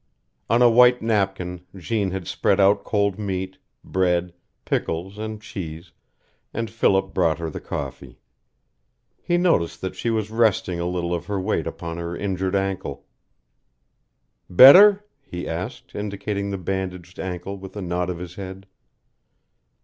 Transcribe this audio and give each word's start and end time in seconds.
On 0.49 0.63
a 0.63 0.67
white 0.67 1.03
napkin 1.03 1.61
Jeanne 1.75 2.09
had 2.09 2.25
spread 2.25 2.59
out 2.59 2.83
cold 2.83 3.19
meat, 3.19 3.59
bread, 3.83 4.33
pickles, 4.65 5.19
and 5.19 5.39
cheese, 5.39 5.91
and 6.55 6.71
Philip 6.71 7.13
brought 7.13 7.37
her 7.37 7.51
the 7.51 7.59
coffee. 7.61 8.19
He 9.21 9.37
noticed 9.37 9.79
that 9.81 9.95
she 9.95 10.09
was 10.09 10.31
resting 10.31 10.79
a 10.79 10.87
little 10.89 11.13
of 11.13 11.27
her 11.27 11.39
weight 11.39 11.67
upon 11.67 11.97
her 11.97 12.17
injured 12.17 12.55
ankle. 12.55 13.05
"Better?" 14.49 15.05
he 15.21 15.47
asked, 15.47 15.93
indicating 15.93 16.49
the 16.49 16.57
bandaged 16.57 17.19
ankle 17.19 17.59
with 17.59 17.75
a 17.75 17.81
nod 17.83 18.09
of 18.09 18.17
his 18.17 18.33
head. 18.33 18.65